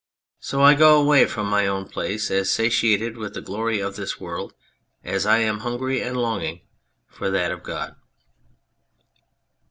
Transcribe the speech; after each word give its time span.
So 0.39 0.57
do 0.57 0.63
I 0.63 0.73
go 0.73 0.99
away 0.99 1.27
from 1.27 1.45
my 1.45 1.67
own 1.67 1.87
place 1.87 2.31
as 2.31 2.49
satiated 2.51 3.17
with 3.17 3.35
the 3.35 3.39
glory 3.41 3.79
of 3.79 3.97
this 3.97 4.19
world 4.19 4.55
as 5.03 5.27
I 5.27 5.37
am 5.41 5.59
hungry 5.59 6.01
and 6.01 6.17
all 6.17 6.23
longing 6.23 6.61
for 7.07 7.29
that 7.29 7.51
of 7.51 7.61
God." 7.61 7.95